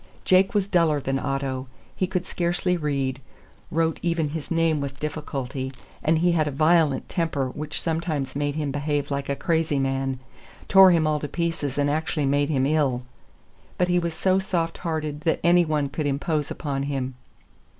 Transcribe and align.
Jake 0.25 0.55
was 0.55 0.67
duller 0.67 0.99
than 0.99 1.19
Otto. 1.19 1.67
He 1.95 2.07
could 2.07 2.25
scarcely 2.25 2.75
read, 2.75 3.21
wrote 3.69 3.99
even 4.01 4.29
his 4.29 4.49
name 4.49 4.81
with 4.81 4.99
difficulty, 4.99 5.71
and 6.03 6.17
he 6.17 6.31
had 6.31 6.47
a 6.47 6.57
violent 6.57 7.07
temper 7.07 7.51
which 7.51 7.79
sometimes 7.79 8.35
made 8.35 8.55
him 8.55 8.71
behave 8.71 9.11
like 9.11 9.29
a 9.29 9.35
crazy 9.35 9.77
man—tore 9.77 10.89
him 10.89 11.05
all 11.05 11.19
to 11.19 11.27
pieces 11.27 11.77
and 11.77 11.87
actually 11.87 12.25
made 12.25 12.49
him 12.49 12.65
ill. 12.65 13.03
But 13.77 13.89
he 13.89 13.99
was 13.99 14.15
so 14.15 14.39
soft 14.39 14.79
hearted 14.79 15.21
that 15.21 15.39
any 15.43 15.65
one 15.65 15.87
could 15.87 16.07
impose 16.07 16.49
upon 16.49 16.81
him. 16.81 17.13